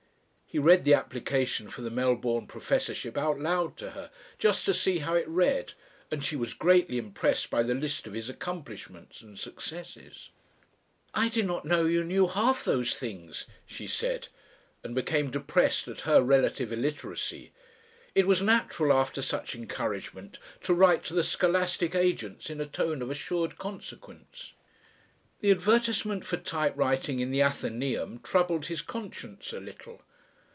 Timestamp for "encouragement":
19.55-20.37